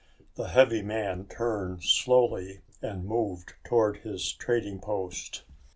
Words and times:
The 0.33 0.45
heavy 0.47 0.81
man 0.81 1.27
turned 1.27 1.83
slowly 1.83 2.61
and 2.81 3.05
moved 3.05 3.53
toward 3.63 3.97
his 3.97 4.33
trading 4.33 4.79
post. 4.79 5.43